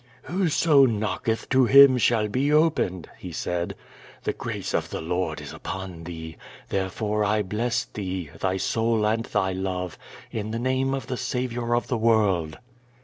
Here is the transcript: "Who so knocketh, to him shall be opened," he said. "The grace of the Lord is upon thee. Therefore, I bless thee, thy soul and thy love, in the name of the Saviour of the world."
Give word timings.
"Who 0.23 0.49
so 0.49 0.85
knocketh, 0.87 1.47
to 1.49 1.65
him 1.65 1.99
shall 1.99 2.27
be 2.27 2.51
opened," 2.51 3.07
he 3.19 3.31
said. 3.31 3.75
"The 4.23 4.33
grace 4.33 4.73
of 4.73 4.89
the 4.89 4.99
Lord 4.99 5.39
is 5.39 5.53
upon 5.53 6.05
thee. 6.05 6.37
Therefore, 6.69 7.23
I 7.23 7.43
bless 7.43 7.85
thee, 7.85 8.31
thy 8.39 8.57
soul 8.57 9.05
and 9.05 9.25
thy 9.25 9.51
love, 9.53 9.99
in 10.31 10.49
the 10.49 10.57
name 10.57 10.95
of 10.95 11.05
the 11.05 11.17
Saviour 11.17 11.75
of 11.75 11.85
the 11.85 11.99
world." 11.99 12.57